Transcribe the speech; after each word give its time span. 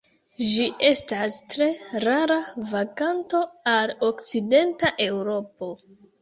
Ĝi 0.51 0.63
estas 0.85 1.35
tre 1.55 1.67
rara 2.05 2.37
vaganto 2.71 3.43
al 3.75 3.95
okcidenta 4.09 4.93
Eŭropo. 5.07 5.71